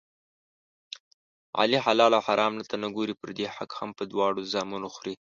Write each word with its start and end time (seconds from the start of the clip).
علي 1.59 1.77
حلال 1.85 2.11
او 2.17 2.21
حرام 2.27 2.53
ته 2.69 2.75
نه 2.83 2.87
ګوري، 2.95 3.13
پردی 3.21 3.45
حق 3.55 3.71
هم 3.79 3.89
په 3.97 4.03
دواړو 4.11 4.47
زامو 4.51 4.89
خوري. 4.95 5.13